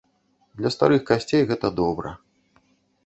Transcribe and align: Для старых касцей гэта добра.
Для 0.61 0.71
старых 0.77 1.01
касцей 1.11 1.43
гэта 1.53 1.67
добра. 1.81 2.17